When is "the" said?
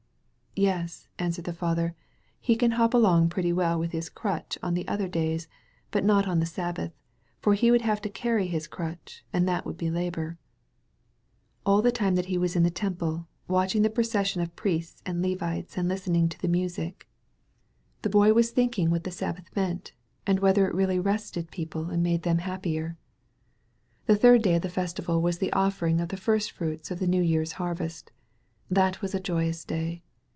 1.45-1.53, 6.41-6.45, 11.81-11.89, 12.63-12.69, 13.81-13.89, 18.01-18.09, 18.35-18.35, 18.35-18.35, 19.05-19.11, 24.05-24.17, 24.63-24.69, 25.37-25.53, 26.09-26.17, 26.99-27.07